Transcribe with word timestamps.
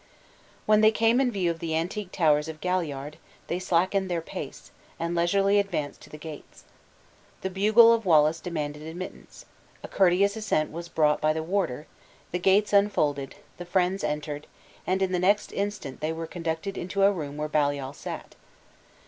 When 0.65 0.81
they 0.81 0.89
came 0.89 1.21
in 1.21 1.31
view 1.31 1.51
of 1.51 1.59
the 1.59 1.75
antique 1.75 2.11
towers 2.11 2.47
of 2.47 2.59
Galliard, 2.59 3.17
they 3.45 3.59
slackened 3.59 4.09
their 4.09 4.19
pace, 4.23 4.71
and 4.99 5.13
leisurely 5.13 5.59
advanced 5.59 6.01
to 6.01 6.09
the 6.09 6.17
gates. 6.17 6.63
The 7.41 7.51
bugle 7.51 7.93
of 7.93 8.03
Wallace 8.03 8.39
demanded 8.39 8.81
admittance; 8.81 9.45
a 9.83 9.87
courteous 9.87 10.35
assent 10.35 10.71
was 10.71 10.89
brought 10.89 11.21
by 11.21 11.33
the 11.33 11.43
warder; 11.43 11.85
the 12.31 12.39
gates 12.39 12.73
unfolded, 12.73 13.35
the 13.57 13.63
friends 13.65 14.03
entered; 14.03 14.47
and 14.87 15.03
in 15.03 15.11
the 15.11 15.19
next 15.19 15.53
instant 15.53 15.99
they 16.01 16.11
were 16.11 16.25
conducted 16.25 16.79
into 16.79 17.03
a 17.03 17.11
room 17.11 17.37
where 17.37 17.47
Baliol 17.47 17.93
sat. 17.93 18.33